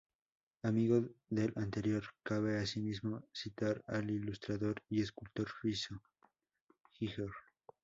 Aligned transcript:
Amigo 0.63 1.09
del 1.29 1.53
anterior, 1.57 2.01
cabe 2.23 2.57
asimismo 2.57 3.21
citar 3.31 3.83
al 3.85 4.09
ilustrador 4.09 4.81
y 4.89 4.99
escultor 5.03 5.47
suizo 5.61 5.93
H. 6.99 7.05
R. 7.21 7.29
Giger. 7.29 7.31